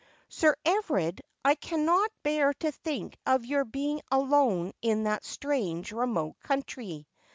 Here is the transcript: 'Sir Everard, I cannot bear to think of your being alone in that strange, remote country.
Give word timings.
'Sir 0.29 0.55
Everard, 0.65 1.21
I 1.45 1.53
cannot 1.53 2.09
bear 2.23 2.53
to 2.55 2.71
think 2.71 3.15
of 3.27 3.45
your 3.45 3.63
being 3.63 4.01
alone 4.11 4.73
in 4.81 5.03
that 5.03 5.23
strange, 5.23 5.91
remote 5.91 6.37
country. 6.39 7.05